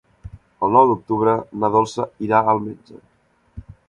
[0.67, 2.99] El nou d'octubre na Dolça irà al metge.